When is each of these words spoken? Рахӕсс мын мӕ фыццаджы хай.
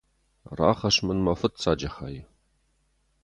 Рахӕсс 0.57 0.97
мын 1.05 1.19
мӕ 1.25 1.33
фыццаджы 1.39 1.89
хай. 1.95 2.15